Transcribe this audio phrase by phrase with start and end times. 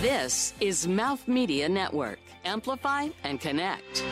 [0.00, 2.20] This is Mouth Media Network.
[2.46, 4.02] Amplify and connect.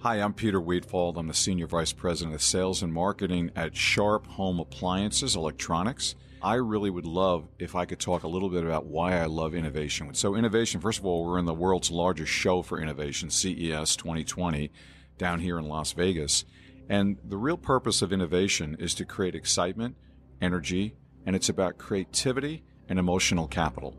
[0.00, 1.16] Hi, I'm Peter Weedfald.
[1.16, 6.16] I'm the Senior Vice President of Sales and Marketing at Sharp Home Appliances Electronics.
[6.42, 9.54] I really would love if I could talk a little bit about why I love
[9.54, 10.12] innovation.
[10.14, 14.72] So, innovation, first of all, we're in the world's largest show for innovation, CES 2020,
[15.16, 16.44] down here in Las Vegas.
[16.88, 19.94] And the real purpose of innovation is to create excitement,
[20.40, 23.94] energy, and it's about creativity and emotional capital.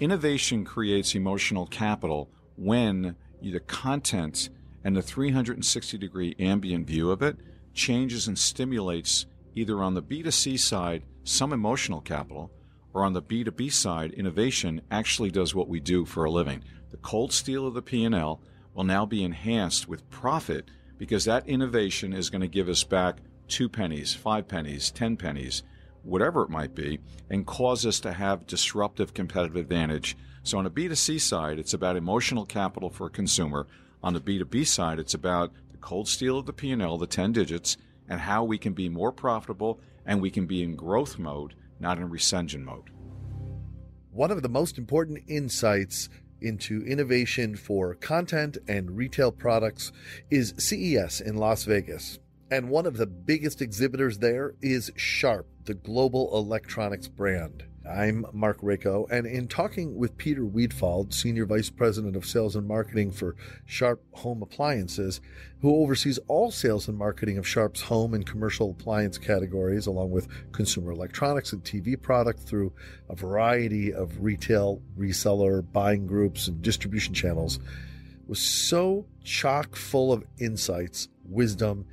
[0.00, 4.50] Innovation creates emotional capital when the content
[4.84, 7.36] and the 360 degree ambient view of it
[7.74, 12.50] changes and stimulates either on the B2C side some emotional capital
[12.94, 16.64] or on the B2B side innovation actually does what we do for a living.
[16.90, 18.40] The cold steel of the P&L
[18.74, 23.18] will now be enhanced with profit because that innovation is going to give us back
[23.48, 25.62] 2 pennies, 5 pennies, 10 pennies,
[26.08, 26.98] whatever it might be,
[27.30, 30.16] and cause us to have disruptive competitive advantage.
[30.42, 33.66] So on a B2C side, it's about emotional capital for a consumer.
[34.02, 37.76] On the B2B side, it's about the cold steel of the P&L, the 10 digits,
[38.08, 41.98] and how we can be more profitable and we can be in growth mode, not
[41.98, 42.90] in recension mode.
[44.10, 46.08] One of the most important insights
[46.40, 49.92] into innovation for content and retail products
[50.30, 52.18] is CES in Las Vegas.
[52.50, 57.64] And one of the biggest exhibitors there is Sharp, the global electronics brand.
[57.86, 62.66] I'm Mark Rako, and in talking with Peter Weedfald, Senior Vice President of Sales and
[62.66, 65.20] Marketing for Sharp Home Appliances,
[65.60, 70.28] who oversees all sales and marketing of Sharp's home and commercial appliance categories, along with
[70.52, 72.72] consumer electronics and TV products through
[73.10, 77.58] a variety of retail, reseller, buying groups, and distribution channels,
[78.26, 81.84] was so chock full of insights, wisdom,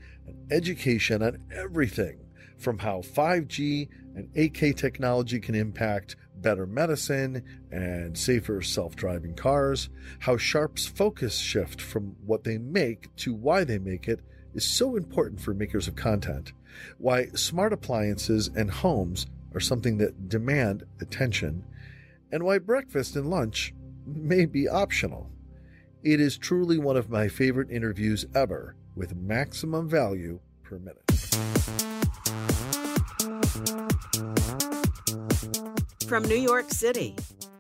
[0.52, 2.20] education on everything
[2.58, 9.90] from how 5G and 8K technology can impact better medicine and safer self driving cars,
[10.20, 14.22] how Sharp's focus shift from what they make to why they make it
[14.54, 16.54] is so important for makers of content,
[16.98, 21.64] why smart appliances and homes are something that demand attention,
[22.32, 23.74] and why breakfast and lunch
[24.06, 25.30] may be optional.
[26.06, 31.02] It is truly one of my favorite interviews ever with maximum value per minute.
[36.08, 37.16] From New York City,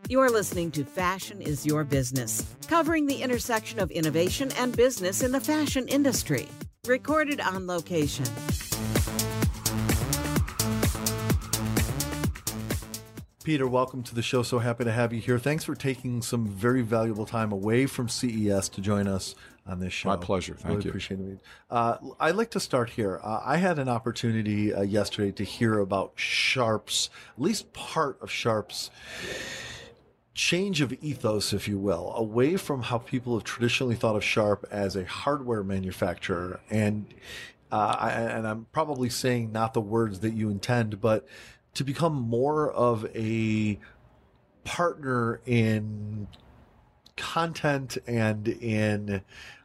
[0.09, 5.31] you're listening to Fashion is Your Business, covering the intersection of innovation and business in
[5.31, 6.47] the fashion industry.
[6.85, 8.27] Recorded on location.
[13.45, 14.41] Peter, welcome to the show.
[14.41, 15.38] So happy to have you here.
[15.38, 19.35] Thanks for taking some very valuable time away from CES to join us
[19.67, 20.09] on this show.
[20.09, 20.56] My pleasure.
[20.56, 20.89] Thank really you.
[20.89, 21.39] Appreciate it.
[21.69, 23.19] Uh, I'd like to start here.
[23.23, 28.31] Uh, I had an opportunity uh, yesterday to hear about Sharp's, at least part of
[28.31, 28.89] Sharp's
[30.33, 34.66] change of ethos, if you will, away from how people have traditionally thought of Sharp
[34.72, 36.62] as a hardware manufacturer.
[36.72, 37.13] And
[37.72, 41.27] uh, I, and I'm probably saying not the words that you intend, but
[41.75, 43.78] to become more of a
[44.63, 46.28] partner in
[47.16, 49.22] content and in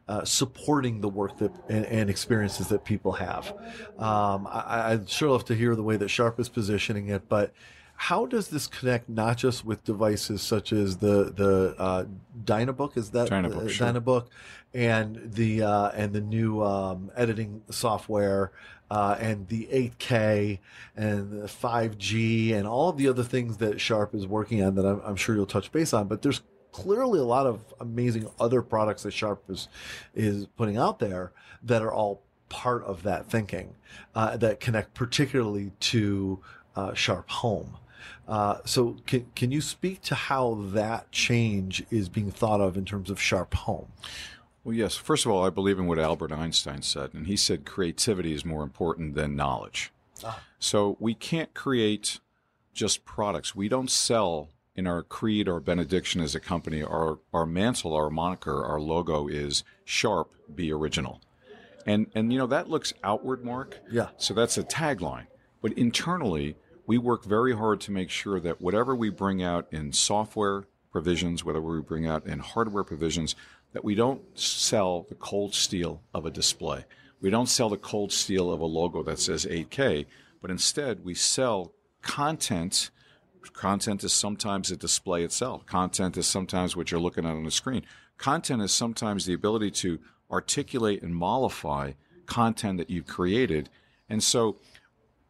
[0.08, 3.52] uh, supporting the work that and, and, experiences that people have.
[3.96, 7.52] Um, I, would sure love to hear the way that Sharp is positioning it, but
[7.94, 12.04] how does this connect not just with devices such as the the uh,
[12.44, 12.96] Dynabook?
[12.96, 13.86] Is that Dynabook, uh, sure.
[13.86, 14.26] Dynabook,
[14.74, 18.52] and the uh, and the new um, editing software
[18.90, 20.58] uh, and the 8K
[20.96, 24.84] and the 5G and all of the other things that Sharp is working on that
[24.84, 26.08] I'm, I'm sure you'll touch base on.
[26.08, 26.42] But there's
[26.72, 29.68] clearly a lot of amazing other products that Sharp is
[30.14, 33.74] is putting out there that are all part of that thinking
[34.14, 36.40] uh, that connect particularly to
[36.76, 37.76] uh, Sharp Home.
[38.26, 42.84] Uh, so can can you speak to how that change is being thought of in
[42.84, 43.88] terms of Sharp Home?
[44.64, 44.94] Well, yes.
[44.94, 48.44] First of all, I believe in what Albert Einstein said, and he said creativity is
[48.44, 49.92] more important than knowledge.
[50.24, 50.42] Ah.
[50.58, 52.20] So we can't create
[52.74, 53.54] just products.
[53.54, 56.82] We don't sell in our creed or benediction as a company.
[56.82, 61.20] Our our mantle, our moniker, our logo is sharp, be original.
[61.86, 63.80] And and you know that looks outward, Mark.
[63.90, 64.08] Yeah.
[64.18, 65.26] So that's a tagline.
[65.62, 69.92] But internally, we work very hard to make sure that whatever we bring out in
[69.92, 73.36] software provisions, whether we bring out in hardware provisions,
[73.72, 76.84] that we don't sell the cold steel of a display.
[77.20, 80.06] We don't sell the cold steel of a logo that says 8K,
[80.40, 81.72] but instead we sell
[82.02, 82.90] content.
[83.52, 85.66] Content is sometimes a display itself.
[85.66, 87.84] Content is sometimes what you're looking at on the screen.
[88.16, 89.98] Content is sometimes the ability to
[90.30, 91.92] articulate and mollify
[92.26, 93.68] content that you've created.
[94.08, 94.56] And so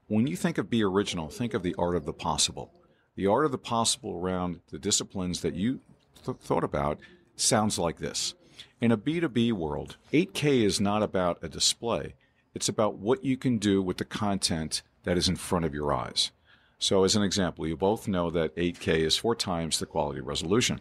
[0.07, 2.73] when you think of be original, think of the art of the possible.
[3.17, 5.81] The art of the possible around the disciplines that you
[6.25, 6.99] th- thought about
[7.41, 8.35] sounds like this.
[8.81, 12.15] In a B2B world, 8K is not about a display.
[12.55, 15.93] It's about what you can do with the content that is in front of your
[15.93, 16.31] eyes.
[16.79, 20.81] So, as an example, you both know that 8K is four times the quality resolution.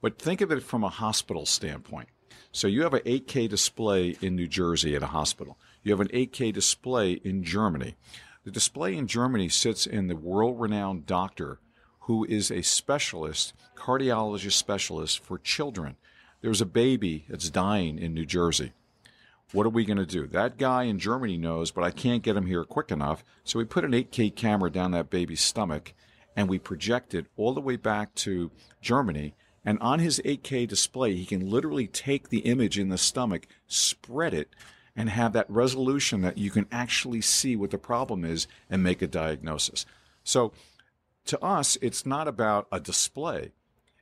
[0.00, 2.08] But think of it from a hospital standpoint.
[2.50, 6.08] So, you have an 8K display in New Jersey at a hospital, you have an
[6.08, 7.94] 8K display in Germany.
[8.44, 11.60] The display in Germany sits in the world renowned doctor
[12.06, 15.96] who is a specialist, cardiologist specialist for children.
[16.40, 18.72] There's a baby that's dying in New Jersey.
[19.52, 20.26] What are we going to do?
[20.28, 23.24] That guy in Germany knows, but I can't get him here quick enough.
[23.42, 25.94] So we put an 8K camera down that baby's stomach
[26.36, 29.34] and we project it all the way back to Germany.
[29.64, 34.32] And on his 8K display, he can literally take the image in the stomach, spread
[34.32, 34.50] it,
[34.94, 39.02] and have that resolution that you can actually see what the problem is and make
[39.02, 39.86] a diagnosis.
[40.22, 40.52] So
[41.26, 43.52] to us, it's not about a display.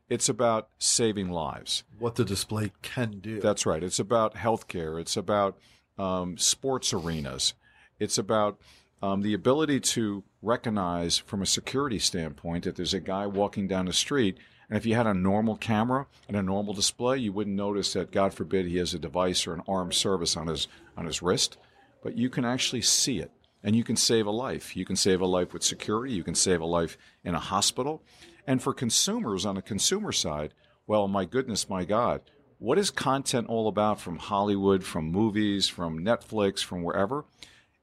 [0.09, 1.85] It's about saving lives.
[1.99, 3.41] What the display can do.
[3.41, 3.83] That's right.
[3.83, 5.01] It's about healthcare.
[5.01, 5.59] It's about
[5.99, 7.55] um, sports arenas.
[7.99, 8.61] It's about
[9.03, 13.87] um, the ability to recognize from a security standpoint that there's a guy walking down
[13.87, 14.39] the street.
[14.69, 18.13] And if you had a normal camera and a normal display, you wouldn't notice that,
[18.13, 21.57] God forbid, he has a device or an armed service on his, on his wrist.
[22.03, 23.31] But you can actually see it
[23.65, 24.77] and you can save a life.
[24.77, 26.13] You can save a life with security.
[26.13, 28.03] You can save a life in a hospital.
[28.47, 30.53] And for consumers on the consumer side,
[30.87, 32.21] well, my goodness, my God,
[32.59, 37.25] what is content all about from Hollywood, from movies, from Netflix, from wherever?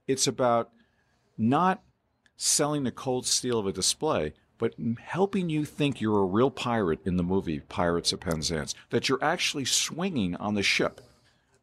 [0.07, 0.69] It's about
[1.35, 1.81] not
[2.37, 6.99] selling the cold steel of a display, but helping you think you're a real pirate
[7.05, 11.01] in the movie Pirates of Penzance, that you're actually swinging on the ship.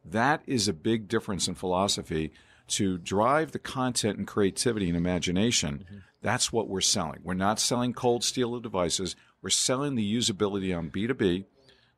[0.03, 2.33] That is a big difference in philosophy
[2.69, 5.85] to drive the content and creativity and imagination.
[5.85, 5.97] Mm-hmm.
[6.21, 7.19] That's what we're selling.
[7.23, 9.15] We're not selling cold steel of devices.
[9.41, 11.45] We're selling the usability on B2B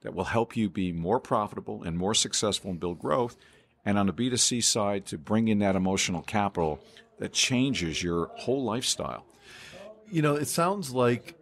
[0.01, 3.35] that will help you be more profitable and more successful and build growth.
[3.85, 6.79] And on the B2C side, to bring in that emotional capital
[7.17, 9.25] that changes your whole lifestyle.
[10.11, 11.35] You know, it sounds like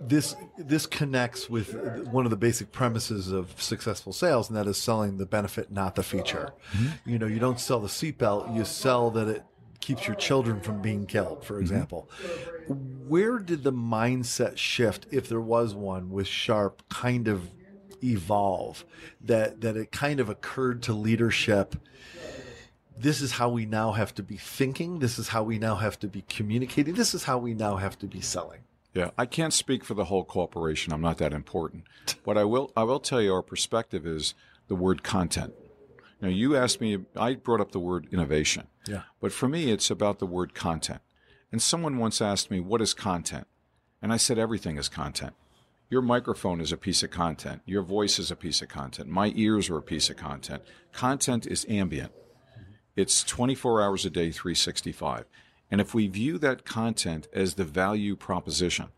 [0.00, 1.74] this this connects with
[2.06, 5.94] one of the basic premises of successful sales, and that is selling the benefit, not
[5.94, 6.52] the feature.
[6.72, 7.10] Mm-hmm.
[7.10, 9.44] You know, you don't sell the seatbelt; you sell that it
[9.80, 11.62] keeps your children from being killed, for mm-hmm.
[11.62, 12.10] example.
[12.22, 13.08] Mm-hmm.
[13.08, 17.50] Where did the mindset shift, if there was one, with Sharp kind of
[18.02, 18.84] evolve?
[19.20, 21.76] That that it kind of occurred to leadership.
[22.96, 25.00] This is how we now have to be thinking.
[25.00, 26.94] This is how we now have to be communicating.
[26.94, 28.63] This is how we now have to be selling.
[28.94, 30.92] Yeah, I can't speak for the whole corporation.
[30.92, 31.84] I'm not that important.
[32.24, 34.34] But I will I will tell you our perspective is
[34.68, 35.52] the word content.
[36.20, 38.66] Now you asked me I brought up the word innovation.
[38.86, 39.02] Yeah.
[39.20, 41.00] But for me it's about the word content.
[41.52, 43.46] And someone once asked me what is content?
[44.00, 45.34] And I said everything is content.
[45.90, 47.62] Your microphone is a piece of content.
[47.66, 49.08] Your voice is a piece of content.
[49.08, 50.62] My ears are a piece of content.
[50.92, 52.12] Content is ambient.
[52.12, 52.72] Mm-hmm.
[52.96, 55.26] It's 24 hours a day, 365.
[55.74, 58.90] And if we view that content as the value proposition,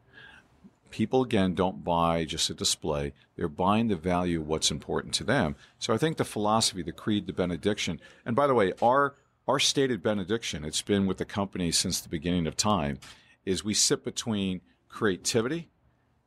[0.90, 5.24] people again don't buy just a display, they're buying the value of what's important to
[5.24, 5.56] them.
[5.78, 9.14] So I think the philosophy, the creed, the benediction, and by the way, our
[9.48, 12.98] our stated benediction, it's been with the company since the beginning of time,
[13.46, 15.70] is we sit between creativity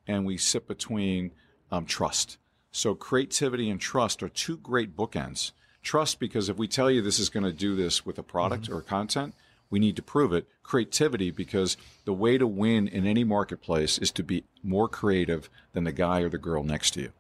[0.08, 1.30] and we sit between
[1.72, 2.40] um, trust.
[2.72, 5.52] So creativity and trust are two great bookends.
[5.84, 8.64] Trust because if we tell you this is going to do this with a product
[8.64, 8.78] mm-hmm.
[8.78, 9.36] or content,
[9.70, 10.48] we need to prove it.
[10.64, 15.84] Creativity, because the way to win in any marketplace is to be more creative than
[15.84, 17.12] the guy or the girl next to you.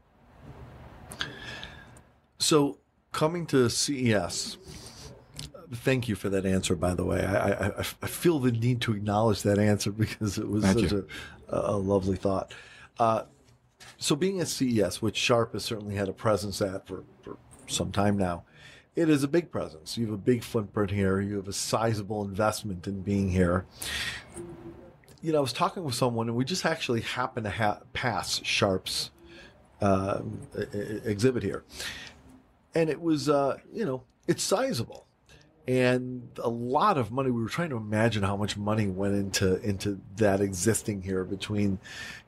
[2.37, 2.79] So,
[3.11, 4.57] coming to CES,
[5.73, 6.75] thank you for that answer.
[6.75, 10.47] By the way, I, I, I feel the need to acknowledge that answer because it
[10.47, 11.05] was thank such a,
[11.49, 12.53] a, lovely thought.
[12.97, 13.23] Uh,
[13.97, 17.37] so, being at CES, which Sharp has certainly had a presence at for, for
[17.67, 18.43] some time now,
[18.96, 19.98] it is a big presence.
[19.98, 21.22] You have a big footprint here.
[21.22, 23.65] You have a sizable investment in being here.
[25.22, 28.41] You know, I was talking with someone, and we just actually happened to ha- pass
[28.43, 29.12] Sharp's
[29.81, 30.22] uh,
[31.05, 31.63] exhibit here,
[32.74, 35.05] and it was, uh, you know, it's sizable,
[35.67, 37.31] and a lot of money.
[37.31, 41.79] We were trying to imagine how much money went into into that existing here between,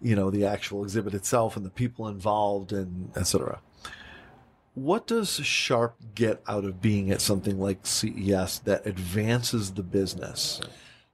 [0.02, 3.62] you know, the actual exhibit itself and the people involved, and etc.
[4.74, 10.62] What does Sharp get out of being at something like CES that advances the business?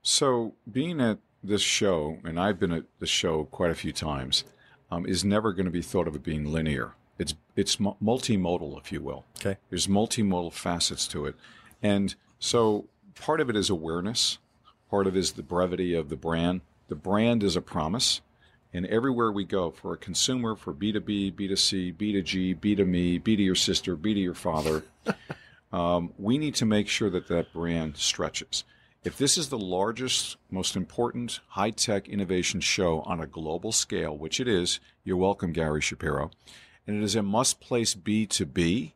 [0.03, 4.43] So, being at this show, and I've been at the show quite a few times,
[4.91, 6.93] um, is never going to be thought of as being linear.
[7.17, 9.25] It's it's multimodal, if you will.
[9.39, 9.57] Okay.
[9.69, 11.35] There's multimodal facets to it,
[11.81, 12.85] and so
[13.15, 14.37] part of it is awareness.
[14.89, 16.61] Part of it is the brevity of the brand.
[16.87, 18.21] The brand is a promise,
[18.77, 23.55] And everywhere we go, for a consumer, for B2B, B2C, B2G, B2Me, B to your
[23.55, 24.83] sister, B to your father,
[25.71, 28.65] um, we need to make sure that that brand stretches.
[29.03, 34.15] If this is the largest, most important high tech innovation show on a global scale,
[34.15, 36.29] which it is, you're welcome, Gary Shapiro,
[36.85, 38.91] and it is a must place B2B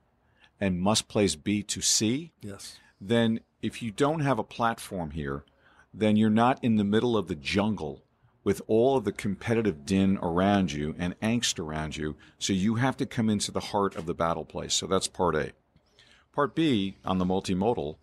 [0.59, 2.77] and must place B2C, Yes.
[3.00, 5.43] then if you don't have a platform here,
[5.91, 8.03] then you're not in the middle of the jungle
[8.43, 12.15] with all of the competitive din around you and angst around you.
[12.39, 14.74] So you have to come into the heart of the battle place.
[14.74, 15.51] So that's part A.
[16.33, 17.98] Part B on the multimodal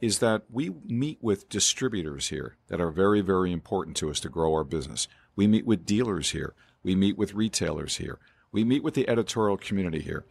[0.00, 4.28] is that we meet with distributors here that are very, very important to us to
[4.28, 5.08] grow our business.
[5.36, 6.54] We meet with dealers here.
[6.82, 8.18] We meet with retailers here.
[8.50, 10.24] We meet with the editorial community here.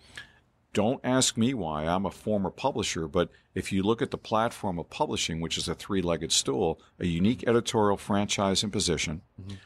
[0.74, 1.86] Don't ask me why.
[1.86, 5.68] I'm a former publisher, but if you look at the platform of publishing, which is
[5.68, 9.22] a three legged stool, a unique editorial franchise and position,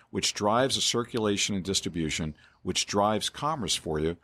[0.10, 4.18] which drives a circulation and distribution, which drives commerce for you.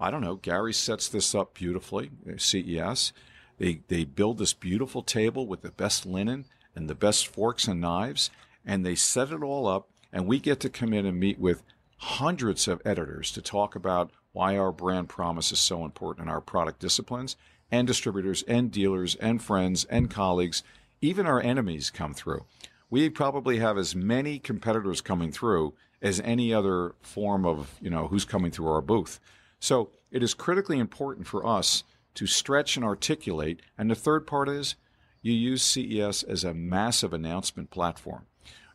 [0.00, 0.34] I don't know.
[0.34, 3.12] Gary sets this up beautifully, uh, CES.
[3.58, 7.80] They, they build this beautiful table with the best linen and the best forks and
[7.80, 8.30] knives,
[8.66, 11.62] and they set it all up, and we get to come in and meet with
[11.98, 16.40] hundreds of editors to talk about why our brand promise is so important in our
[16.40, 17.36] product disciplines,
[17.70, 20.62] and distributors and dealers and friends and colleagues,
[21.00, 22.44] even our enemies come through.
[22.90, 28.08] We probably have as many competitors coming through as any other form of, you know,
[28.08, 29.20] who's coming through our booth.
[29.60, 33.62] So it is critically important for us to stretch and articulate.
[33.78, 34.74] And the third part is
[35.22, 38.26] you use CES as a massive announcement platform.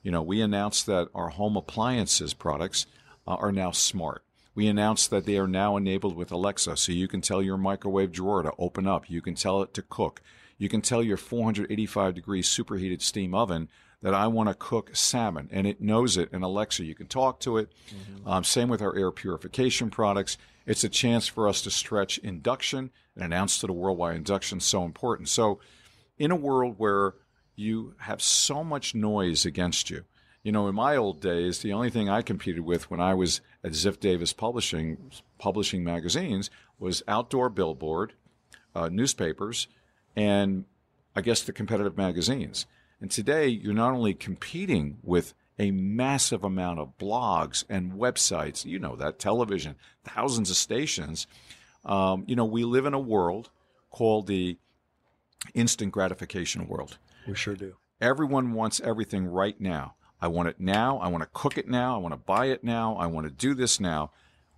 [0.04, 2.86] You know, we announced that our home appliances products
[3.28, 4.24] uh, are now smart.
[4.56, 8.12] We announced that they are now enabled with Alexa, so you can tell your microwave
[8.12, 9.10] drawer to open up.
[9.10, 10.22] You can tell it to cook.
[10.58, 13.70] You can tell your 485 degree superheated steam oven
[14.02, 16.30] that I want to cook salmon, and it knows it.
[16.32, 17.72] And Alexa, you can talk to it.
[18.26, 20.38] Um, same with our air purification products.
[20.66, 24.60] It's a chance for us to stretch induction and announce to the world why induction
[24.60, 25.30] is so important.
[25.30, 25.60] So,
[26.18, 27.16] in a world where
[27.56, 30.06] you have so much noise against you,
[30.44, 33.42] you know, in my old days, the only thing I competed with when I was
[33.64, 38.14] at Ziff Davis Publishing, publishing magazines, was outdoor billboard,
[38.74, 39.68] uh, newspapers,
[40.16, 40.66] and
[41.16, 42.66] I guess the competitive magazines.
[43.02, 48.80] And today, you're not only competing with a massive amount of blogs and websites, you
[48.80, 51.28] know that, television, thousands of stations.
[51.84, 53.50] Um, you know, we live in a world
[53.90, 54.58] called the
[55.54, 56.98] instant gratification world.
[57.28, 57.76] We sure do.
[58.00, 59.96] Everyone wants everything right now.
[60.22, 60.98] I want it now.
[61.00, 61.96] I want to cook it now.
[61.96, 62.96] I want to buy it now.
[62.98, 64.12] I want to do this now.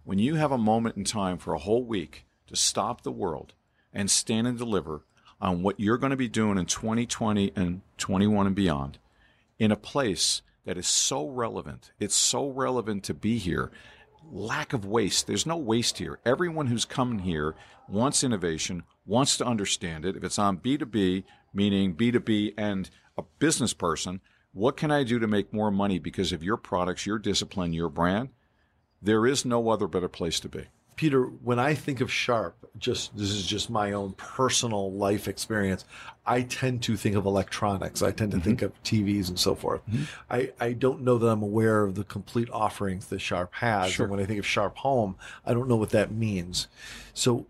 [0.03, 3.53] When you have a moment in time for a whole week to stop the world
[3.93, 5.01] and stand and deliver
[5.39, 8.97] on what you're going to be doing in 2020 and 21 and beyond
[9.59, 13.71] in a place that is so relevant, it's so relevant to be here.
[14.31, 15.27] Lack of waste.
[15.27, 16.19] There's no waste here.
[16.25, 17.55] Everyone who's coming here
[17.87, 20.15] wants innovation, wants to understand it.
[20.15, 24.21] If it's on B2B, meaning B2B and a business person,
[24.53, 27.89] what can I do to make more money because of your products, your discipline, your
[27.89, 28.29] brand?
[29.01, 30.65] There is no other better place to be.
[30.96, 35.84] Peter, when I think of Sharp, just this is just my own personal life experience.
[36.25, 38.03] I tend to think of electronics.
[38.03, 38.65] I tend to think mm-hmm.
[38.65, 39.81] of TVs and so forth.
[39.89, 40.03] Mm-hmm.
[40.29, 43.91] I, I don't know that I'm aware of the complete offerings that Sharp has.
[43.91, 44.03] Sure.
[44.05, 46.67] And when I think of Sharp Home, I don't know what that means.
[47.15, 47.48] So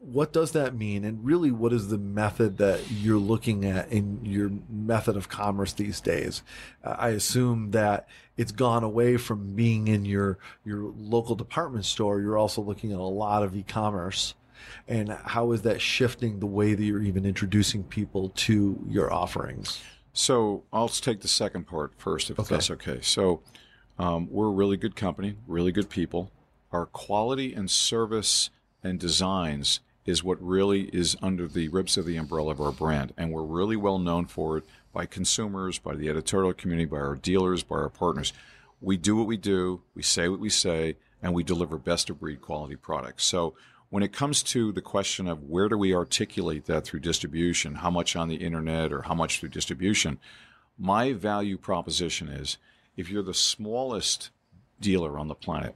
[0.00, 1.04] what does that mean?
[1.04, 5.72] And really, what is the method that you're looking at in your method of commerce
[5.72, 6.42] these days?
[6.84, 12.20] Uh, I assume that it's gone away from being in your your local department store.
[12.20, 14.34] You're also looking at a lot of e-commerce.
[14.88, 19.80] And how is that shifting the way that you're even introducing people to your offerings?
[20.12, 22.54] So I'll take the second part first, if Okay.
[22.54, 22.98] that's okay.
[23.02, 23.42] So
[23.98, 26.30] um, we're a really good company, really good people.
[26.72, 28.50] Our quality and service
[28.86, 33.12] and designs is what really is under the ribs of the umbrella of our brand,
[33.16, 37.16] and we're really well known for it by consumers, by the editorial community, by our
[37.16, 38.32] dealers, by our partners.
[38.80, 42.20] We do what we do, we say what we say, and we deliver best of
[42.20, 43.24] breed quality products.
[43.24, 43.54] So
[43.90, 47.90] when it comes to the question of where do we articulate that through distribution, how
[47.90, 50.18] much on the internet or how much through distribution,
[50.78, 52.58] my value proposition is
[52.96, 54.30] if you're the smallest
[54.80, 55.74] dealer on the planet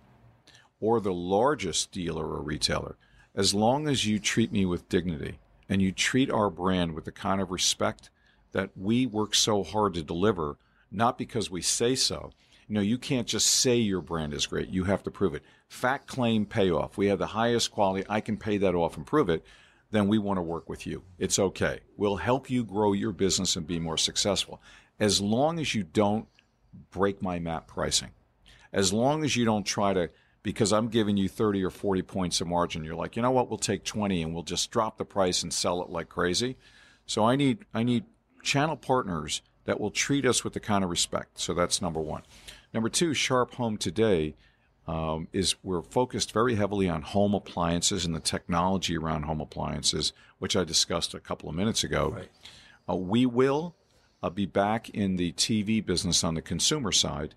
[0.81, 2.97] or the largest dealer or retailer,
[3.35, 7.13] as long as you treat me with dignity and you treat our brand with the
[7.13, 8.11] kind of respect
[8.53, 10.57] that we work so hard to deliver,
[10.91, 12.31] not because we say so.
[12.67, 14.69] You know, you can't just say your brand is great.
[14.69, 15.43] You have to prove it.
[15.69, 16.97] Fact, claim, payoff.
[16.97, 18.05] We have the highest quality.
[18.09, 19.45] I can pay that off and prove it.
[19.93, 21.03] Then we want to work with you.
[21.19, 21.81] It's okay.
[21.97, 24.61] We'll help you grow your business and be more successful.
[24.99, 26.27] As long as you don't
[26.91, 28.11] break my map pricing.
[28.73, 30.11] as long as you don't try to
[30.43, 33.49] because I'm giving you 30 or 40 points of margin, you're like, you know what,
[33.49, 36.57] we'll take 20 and we'll just drop the price and sell it like crazy.
[37.07, 38.05] So I need I need
[38.43, 41.39] channel partners that will treat us with the kind of respect.
[41.39, 42.23] So that's number one.
[42.73, 44.35] Number two, Sharp Home today
[44.87, 50.13] um, is we're focused very heavily on home appliances and the technology around home appliances,
[50.39, 52.15] which I discussed a couple of minutes ago.
[52.17, 52.29] Right.
[52.89, 53.77] Uh, we will
[54.23, 57.35] uh, be back in the TV business on the consumer side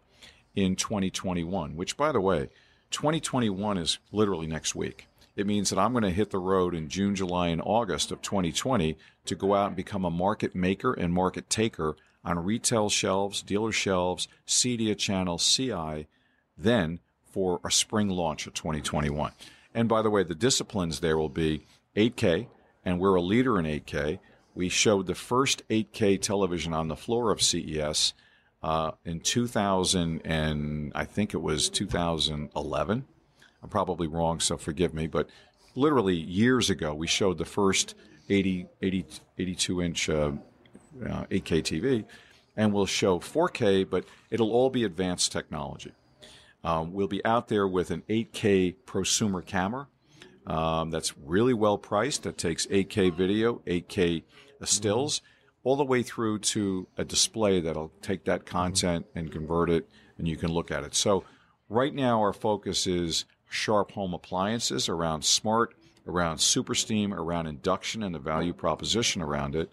[0.56, 2.50] in 2021, which, by the way,
[2.94, 5.08] 2021 is literally next week.
[5.36, 8.22] It means that I'm going to hit the road in June, July, and August of
[8.22, 8.96] 2020
[9.26, 13.72] to go out and become a market maker and market taker on retail shelves, dealer
[13.72, 16.08] shelves, CEDIA channel, CI,
[16.56, 19.32] then for a spring launch of 2021.
[19.74, 22.46] And by the way, the disciplines there will be 8K,
[22.86, 24.20] and we're a leader in 8K.
[24.54, 28.14] We showed the first 8K television on the floor of CES
[28.64, 33.06] uh, in 2000, and I think it was 2011.
[33.62, 35.30] I'm probably wrong, so forgive me, but
[35.76, 37.96] literally years ago, we showed the first
[38.30, 39.06] 80, 80
[39.38, 40.32] 82 inch uh,
[41.06, 42.06] uh, 8K TV,
[42.56, 45.92] and we'll show 4K, but it'll all be advanced technology.
[46.64, 49.88] Um, we'll be out there with an 8K prosumer camera
[50.48, 54.24] um, that's really well priced, that takes 8K video, 8K
[54.64, 55.22] stills,
[55.64, 60.28] all the way through to a display that'll take that content and convert it, and
[60.28, 60.94] you can look at it.
[60.96, 61.24] So,
[61.70, 65.74] right now, our focus is sharp home appliances around smart,
[66.08, 69.72] around super steam, around induction, and the value proposition around it.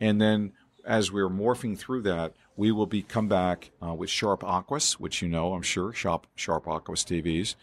[0.00, 0.52] And then
[0.84, 5.22] as we're morphing through that, we will be come back uh, with Sharp Aquos, which
[5.22, 7.54] you know, I'm sure, Sharp Sharp Aquos TVs,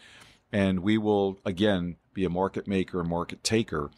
[0.50, 3.90] and we will again be a market maker and market taker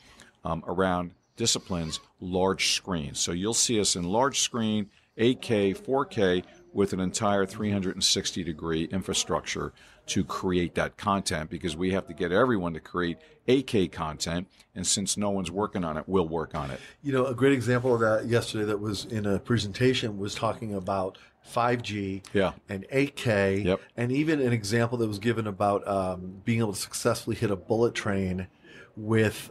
[0.45, 3.19] um, around disciplines large screens.
[3.21, 9.73] So you'll see us in large screen, 8K, 4K, with an entire 360 degree infrastructure
[10.07, 13.17] to create that content because we have to get everyone to create
[13.49, 14.49] 8K content.
[14.75, 16.81] And since no one's working on it, we'll work on it.
[17.03, 20.75] You know, a great example of that yesterday that was in a presentation was talking
[20.75, 21.17] about
[21.49, 22.53] 5G Yeah.
[22.69, 23.81] and 8K, Yep.
[23.97, 27.57] and even an example that was given about um, being able to successfully hit a
[27.57, 28.49] bullet train
[28.97, 29.51] with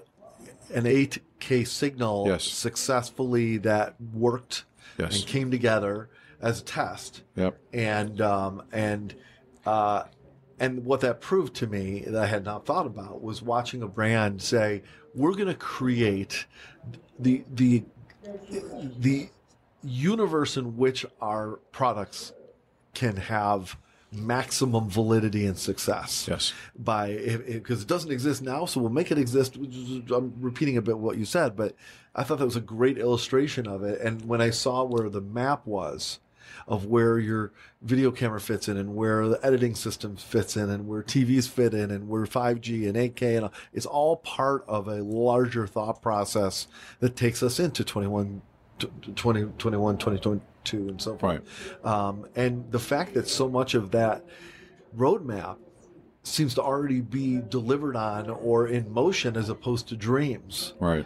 [0.73, 2.43] an 8K signal Yes.
[2.43, 4.65] successfully that worked
[4.97, 5.17] Yes.
[5.17, 6.09] and came together
[6.41, 7.57] as a test Yep.
[7.73, 9.15] and um, and
[9.65, 10.03] uh,
[10.59, 13.87] and what that proved to me that I had not thought about was watching a
[13.87, 14.83] brand say,
[15.15, 16.45] "We're going to create
[17.17, 17.83] the the
[18.99, 19.29] the
[19.83, 22.33] universe in which our products
[22.93, 23.77] can have."
[24.13, 26.27] Maximum validity and success.
[26.29, 26.53] Yes.
[26.77, 29.55] by because it doesn't exist now so we'll make it exist.
[29.55, 31.75] I'm repeating a bit what you said but
[32.15, 33.99] i thought that was a great illustration of it.
[34.01, 36.19] And when i saw where the map was
[36.67, 40.87] of where your video camera fits in and where the editing system fits in and
[40.87, 44.87] where tvs fit in and where 5g and 8k and all, it's all part of
[44.87, 46.67] a larger thought process
[46.99, 48.41] that takes us into 21
[48.79, 49.97] t- 20, 21
[50.63, 51.41] 2022 and so forth
[51.83, 51.85] Right.
[51.85, 54.25] um, and the fact that so much of that
[54.97, 55.57] roadmap
[56.23, 61.05] seems to already be delivered on or in motion as opposed to dreams Right.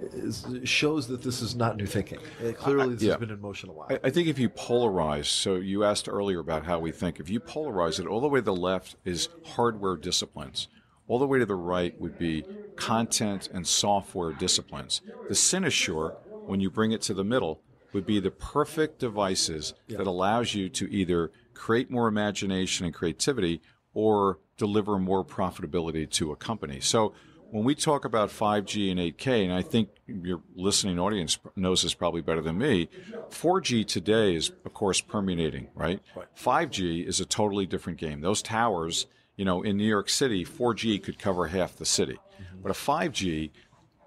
[0.00, 2.18] is, shows that this is not new thinking.
[2.44, 3.12] Uh, clearly, this yeah.
[3.12, 3.88] has been in motion a while.
[3.90, 7.18] I, I think if you polarize, so you asked earlier about how we think.
[7.20, 10.68] If you polarize it, all the way to the left is hardware disciplines.
[11.08, 12.44] All the way to the right would be
[12.76, 15.02] content and software disciplines.
[15.28, 16.14] The Cynosure,
[16.46, 17.60] when you bring it to the middle,
[17.92, 23.60] would be the perfect devices that allows you to either create more imagination and creativity
[23.94, 26.80] or deliver more profitability to a company.
[26.80, 27.12] So
[27.50, 31.92] when we talk about 5G and 8K, and I think your listening audience knows this
[31.92, 32.88] probably better than me,
[33.28, 36.00] 4G today is, of course, permeating, right?
[36.34, 38.22] 5G is a totally different game.
[38.22, 42.14] Those towers, you know, in New York City, 4G could cover half the city.
[42.14, 42.62] Mm-hmm.
[42.62, 43.50] But a 5G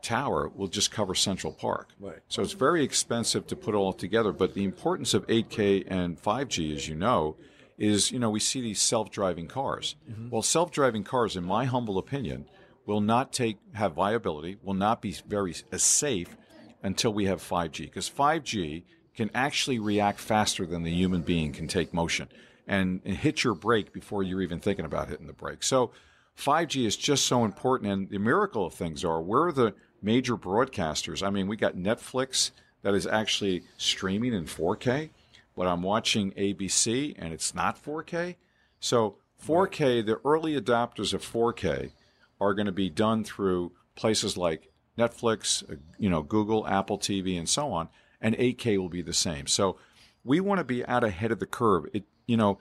[0.05, 1.89] tower will just cover Central Park.
[1.99, 2.19] Right.
[2.27, 4.31] So it's very expensive to put all together.
[4.31, 7.35] But the importance of 8K and 5G, as you know,
[7.77, 9.95] is you know we see these self-driving cars.
[10.09, 10.29] Mm-hmm.
[10.29, 12.45] Well, self-driving cars, in my humble opinion,
[12.85, 16.37] will not take have viability, will not be very as safe
[16.83, 18.83] until we have 5G because 5G
[19.15, 22.27] can actually react faster than the human being can take motion
[22.67, 25.63] and, and hit your brake before you're even thinking about hitting the brake.
[25.63, 25.91] So
[26.37, 27.91] 5G is just so important.
[27.91, 29.73] And the miracle of things are we're the
[30.05, 31.25] major broadcasters.
[31.25, 32.51] I mean, we got Netflix
[32.83, 35.09] that is actually streaming in 4K,
[35.57, 38.35] but I'm watching ABC and it's not 4K.
[38.79, 41.91] So 4K, the early adopters of 4K
[42.39, 47.37] are going to be done through places like Netflix, uh, you know, Google, Apple TV,
[47.37, 47.89] and so on.
[48.21, 49.47] And 8K will be the same.
[49.47, 49.77] So
[50.23, 51.87] we want to be out ahead of the curve.
[51.93, 52.59] It, you know,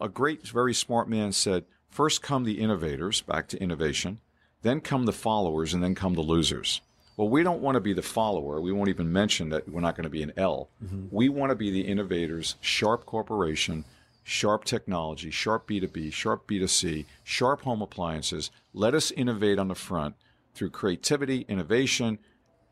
[0.00, 4.20] a great, very smart man said, first come the innovators, back to innovation,
[4.66, 6.80] then come the followers, and then come the losers.
[7.16, 8.60] Well, we don't want to be the follower.
[8.60, 10.68] We won't even mention that we're not going to be an L.
[10.84, 11.06] Mm-hmm.
[11.10, 13.84] We want to be the innovators, sharp corporation,
[14.22, 18.50] sharp technology, sharp B2B, sharp B2C, sharp home appliances.
[18.74, 20.14] Let us innovate on the front
[20.54, 22.18] through creativity, innovation,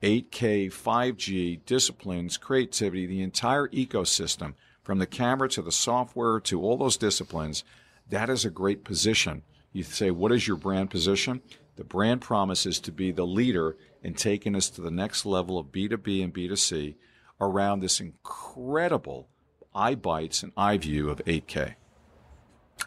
[0.03, 6.77] 8K, 5G, disciplines, creativity, the entire ecosystem, from the camera to the software to all
[6.77, 7.65] those disciplines.
[8.11, 9.43] That is a great position.
[9.73, 11.41] You say, what is your brand position?
[11.77, 15.67] The brand promises to be the leader in taking us to the next level of
[15.67, 16.95] B2B and B2C
[17.41, 19.29] around this incredible
[19.75, 21.75] eye bites and eye view of 8K.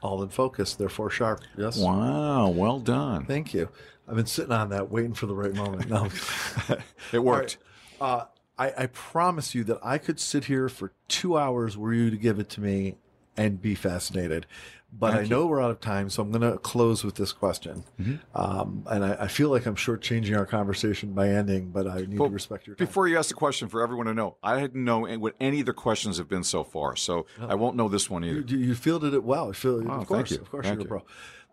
[0.02, 1.41] All in focus, therefore sharp.
[1.58, 1.78] Yes.
[1.78, 3.26] Wow, well done.
[3.26, 3.69] Thank you.
[4.08, 5.89] I've been sitting on that, waiting for the right moment.
[5.89, 6.10] No.
[7.13, 7.58] It worked.
[8.02, 8.26] Uh,
[8.58, 12.17] I, I promise you that I could sit here for two hours were you to
[12.17, 12.97] give it to me
[13.38, 14.45] and be fascinated.
[14.91, 15.30] But Thank I you.
[15.30, 17.84] know we're out of time, so I'm going to close with this question.
[18.00, 18.15] Mm-hmm.
[18.34, 22.17] Um, and I, I feel like I'm shortchanging our conversation by ending, but I need
[22.17, 22.88] Well, to respect your time.
[22.88, 25.65] Before you ask the question, for everyone to know, I didn't know what any of
[25.65, 28.39] the questions have been so far, so I won't know this one either.
[28.47, 29.50] you, you fielded it well.
[29.50, 30.38] I feel, Wow, of course, you.
[30.38, 31.04] of course, Thank you're a pro.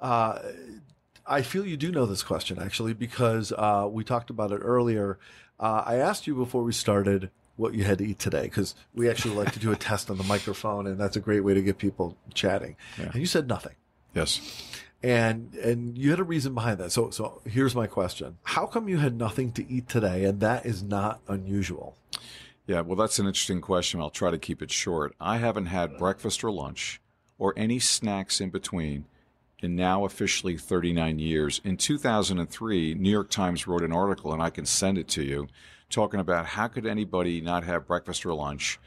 [0.00, 0.38] Uh,
[1.26, 5.18] I feel you do know this question actually because uh, we talked about it earlier.
[5.58, 9.08] Uh, I asked you before we started what you had to eat today because we
[9.08, 11.62] actually like to do a test on the microphone, and that's a great way to
[11.62, 12.76] get people chatting.
[12.96, 13.74] And you said nothing,
[14.14, 14.40] Yes.
[15.02, 16.92] and and you had a reason behind that.
[16.92, 20.66] So so here's my question: How come you had nothing to eat today, and that
[20.66, 21.96] is not unusual?
[22.66, 24.00] Yeah, well, that's an interesting question.
[24.00, 25.14] I'll try to keep it short.
[25.20, 27.00] I haven't had breakfast or lunch
[27.38, 29.04] or any snacks in between
[29.60, 31.60] in now officially 39 years.
[31.62, 35.48] In 2003, New York Times wrote an article, and I can send it to you,
[35.90, 38.78] talking about how could anybody not have breakfast or lunch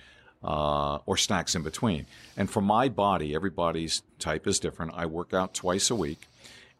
[0.43, 2.05] uh, or snacks in between.
[2.36, 4.93] And for my body, everybody's type is different.
[4.95, 6.27] I work out twice a week,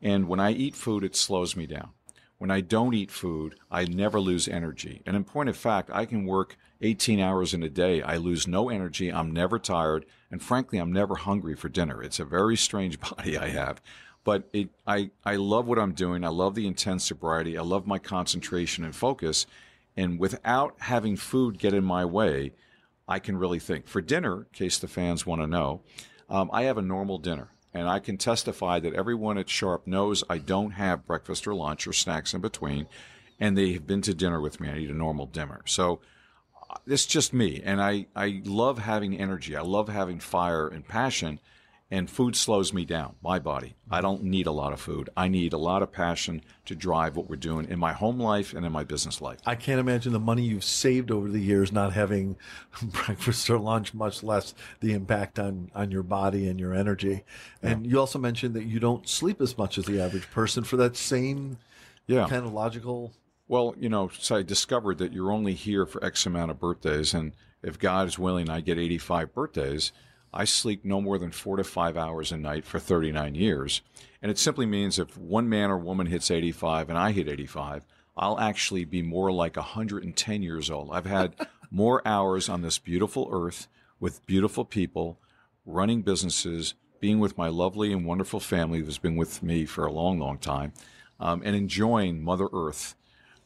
[0.01, 1.89] and when I eat food, it slows me down.
[2.38, 5.01] When I don't eat food, I never lose energy.
[5.08, 8.03] And in point of fact, I can work 18 hours in a day.
[8.03, 9.12] I lose no energy.
[9.12, 10.06] I'm never tired.
[10.30, 12.03] And frankly, I'm never hungry for dinner.
[12.03, 13.82] It's a very strange body I have.
[14.23, 16.23] But it, I, I love what I'm doing.
[16.23, 17.58] I love the intense sobriety.
[17.58, 19.47] I love my concentration and focus.
[19.97, 22.53] And without having food get in my way,
[23.07, 23.88] I can really think.
[23.88, 25.81] For dinner, in case the fans want to know,
[26.29, 27.49] um, I have a normal dinner.
[27.73, 31.88] And I can testify that everyone at Sharp knows I don't have breakfast or lunch
[31.88, 32.88] or snacks in between.
[33.39, 34.69] And they have been to dinner with me.
[34.69, 35.62] I eat a normal dinner.
[35.65, 35.99] So
[36.69, 37.62] uh, it's just me.
[37.63, 39.55] And I, I love having energy.
[39.55, 41.39] I love having fire and passion.
[41.89, 43.78] And food slows me down, my body.
[43.89, 45.10] I don't need a lot of food.
[45.15, 48.54] I need a lot of passion to drive what we're doing in my home life
[48.54, 49.39] and in my business life.
[49.45, 52.36] I can't imagine the money you've saved over the years not having
[52.84, 57.23] breakfast or lunch, much less the impact on, on your body and your energy.
[57.63, 60.76] And you also mentioned that you don't sleep as much as the average person for
[60.76, 61.58] that same
[62.06, 62.28] Yeah.
[62.28, 63.13] kind of logical.
[63.47, 67.13] Well, you know, so I discovered that you're only here for X amount of birthdays,
[67.13, 67.32] and
[67.63, 69.93] if God is willing, I get 85 birthdays.
[70.34, 73.82] I sleep no more than four to five hours a night for 39 years,
[74.22, 77.86] and it simply means if one man or woman hits 85 and I hit 85,
[78.18, 80.90] I'll actually be more like 110 years old.
[80.92, 81.36] I've had
[81.72, 83.68] more hours on this beautiful earth
[84.00, 85.20] with beautiful people,
[85.66, 89.92] running businesses, being with my lovely and wonderful family who's been with me for a
[89.92, 90.74] long, long time,
[91.20, 92.96] um, and enjoying Mother Earth.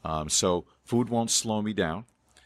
[0.03, 2.05] Um, so food won't slow me down,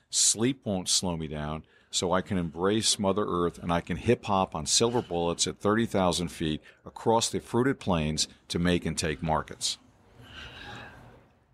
[0.10, 1.64] sleep won't slow me down.
[1.96, 5.60] So I can embrace Mother Earth and I can hip hop on silver bullets at
[5.60, 9.78] 30,000 feet across the fruited plains to make and take markets.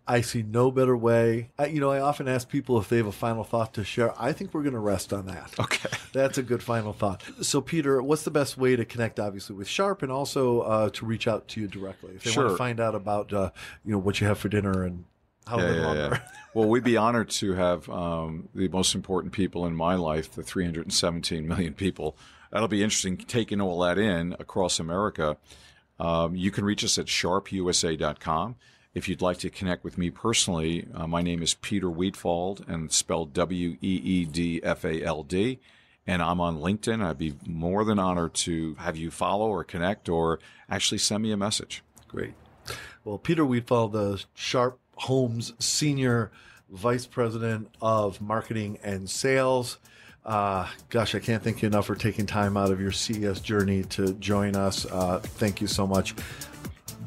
[0.04, 1.50] I see no better way.
[1.56, 4.20] I, you know, I often ask people if they have a final thought to share.
[4.20, 5.54] I think we're going to rest on that.
[5.60, 5.88] Okay.
[6.12, 7.22] That's a good final thought.
[7.40, 11.06] So, Peter, what's the best way to connect, obviously, with Sharp, and also uh, to
[11.06, 13.52] reach out to you directly if they want to find out about, uh,
[13.84, 15.04] you know, what you have for dinner and
[15.48, 16.22] to live longer?
[16.54, 20.42] well, we'd be honored to have um, the most important people in my life, the
[20.42, 22.16] 317 million people.
[22.50, 25.36] That'll be interesting taking all that in across America.
[25.98, 28.56] Um, you can reach us at sharpusa.com.
[28.94, 32.92] If you'd like to connect with me personally, uh, my name is Peter Weedfald and
[32.92, 35.60] spelled W E E D F A L D.
[36.06, 37.02] And I'm on LinkedIn.
[37.02, 41.32] I'd be more than honored to have you follow or connect or actually send me
[41.32, 41.82] a message.
[42.08, 42.34] Great.
[43.04, 46.30] Well, Peter Weedfald, the Sharp Homes Senior
[46.70, 49.78] Vice President of Marketing and Sales.
[50.24, 53.82] Uh, gosh, I can't thank you enough for taking time out of your CES journey
[53.84, 54.86] to join us.
[54.86, 56.14] Uh, thank you so much.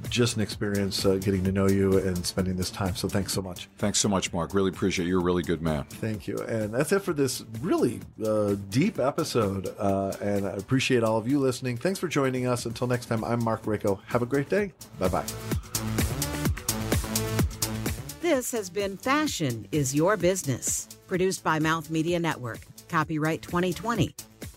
[0.10, 2.95] just an experience uh, getting to know you and spending this time.
[2.95, 3.69] So thanks so much.
[3.77, 4.53] Thanks so much, Mark.
[4.53, 5.10] Really appreciate it.
[5.10, 5.86] You're a really good man.
[5.86, 6.38] Thank you.
[6.39, 9.73] And that's it for this really uh, deep episode.
[9.79, 11.77] Uh, and I appreciate all of you listening.
[11.77, 12.65] Thanks for joining us.
[12.65, 13.99] Until next time, I'm Mark Rako.
[14.08, 14.73] Have a great day.
[14.99, 15.94] Bye bye.
[18.36, 22.60] This has been Fashion is Your Business, produced by Mouth Media Network.
[22.89, 24.13] Copyright 2020.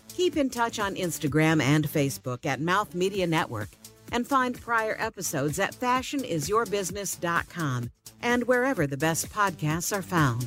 [0.09, 3.69] Keep in touch on Instagram and Facebook at Mouth Media Network
[4.11, 10.43] and find prior episodes at fashionisyourbusiness.com and wherever the best podcasts are found.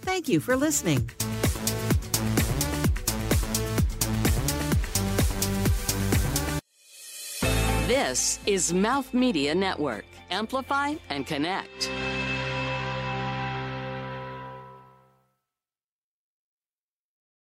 [0.00, 1.10] Thank you for listening.
[7.86, 10.06] This is Mouth Media Network.
[10.30, 11.90] Amplify and connect.